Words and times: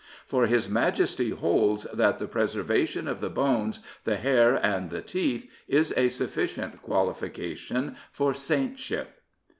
For 0.25 0.47
his 0.47 0.67
Majesty 0.67 1.29
holds 1.29 1.83
that 1.93 2.17
the 2.17 2.25
preservation 2.25 3.07
of 3.07 3.19
the 3.21 3.29
bones, 3.29 3.81
the 4.03 4.15
hair, 4.15 4.55
and 4.55 4.89
the 4.89 5.03
teeth 5.03 5.47
is 5.67 5.93
a 5.95 6.09
sufficient 6.09 6.81
qualification 6.81 7.95
for 8.11 8.33
saintship. 8.33 9.09